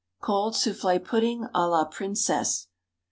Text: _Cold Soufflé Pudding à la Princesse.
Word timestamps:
_Cold 0.19 0.55
Soufflé 0.55 0.97
Pudding 1.03 1.47
à 1.53 1.69
la 1.69 1.85
Princesse. 1.85 2.69